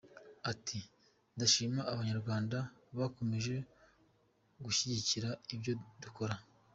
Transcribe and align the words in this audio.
Ati 0.51 0.79
“Ndashima 1.35 1.81
abanyarwanda 1.91 2.57
bakomeje 2.97 3.55
gushyigikira 4.63 5.29
ibyo 5.55 5.73
dukora. 6.03 6.35